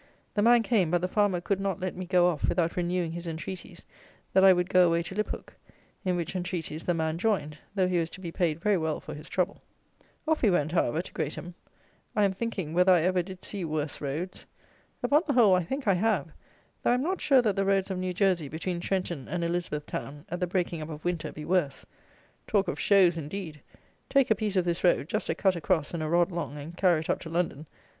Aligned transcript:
The 0.33 0.41
man 0.41 0.63
came, 0.63 0.89
but 0.89 1.01
the 1.01 1.07
farmer 1.07 1.39
could 1.39 1.59
not 1.59 1.79
let 1.79 1.95
me 1.95 2.07
go 2.07 2.25
off 2.25 2.49
without 2.49 2.75
renewing 2.75 3.11
his 3.11 3.27
entreaties, 3.27 3.83
that 4.33 4.43
I 4.43 4.51
would 4.51 4.67
go 4.67 4.87
away 4.87 5.03
to 5.03 5.13
Liphook, 5.13 5.53
in 6.03 6.15
which 6.15 6.35
entreaties 6.35 6.85
the 6.85 6.95
man 6.95 7.19
joined, 7.19 7.59
though 7.75 7.87
he 7.87 7.99
was 7.99 8.09
to 8.09 8.19
be 8.19 8.31
paid 8.31 8.59
very 8.59 8.77
well 8.77 8.99
for 8.99 9.13
his 9.13 9.29
trouble. 9.29 9.61
Off 10.27 10.41
we 10.41 10.49
went, 10.49 10.71
however, 10.71 11.03
to 11.03 11.13
Greatham. 11.13 11.53
I 12.15 12.23
am 12.23 12.33
thinking, 12.33 12.73
whether 12.73 12.91
I 12.91 13.01
ever 13.01 13.21
did 13.21 13.43
see 13.45 13.63
worse 13.63 14.01
roads. 14.01 14.47
Upon 15.03 15.21
the 15.27 15.33
whole, 15.33 15.53
I 15.53 15.63
think, 15.63 15.87
I 15.87 15.93
have; 15.93 16.29
though 16.81 16.89
I 16.89 16.93
am 16.95 17.03
not 17.03 17.21
sure 17.21 17.43
that 17.43 17.55
the 17.55 17.63
roads 17.63 17.91
of 17.91 17.99
New 17.99 18.11
Jersey, 18.11 18.47
between 18.47 18.79
Trenton 18.79 19.27
and 19.27 19.43
Elizabeth 19.43 19.85
Town, 19.85 20.25
at 20.29 20.39
the 20.39 20.47
breaking 20.47 20.81
up 20.81 20.89
of 20.89 21.05
winter, 21.05 21.31
be 21.31 21.45
worse. 21.45 21.85
Talk 22.47 22.67
of 22.67 22.79
shows, 22.79 23.19
indeed! 23.19 23.61
Take 24.09 24.31
a 24.31 24.35
piece 24.35 24.55
of 24.55 24.65
this 24.65 24.83
road; 24.83 25.07
just 25.09 25.29
a 25.29 25.35
cut 25.35 25.55
across, 25.55 25.93
and 25.93 26.01
a 26.01 26.09
rod 26.09 26.31
long, 26.31 26.57
and 26.57 26.75
carry 26.75 27.01
it 27.01 27.09
up 27.11 27.19
to 27.19 27.29
London. 27.29 27.67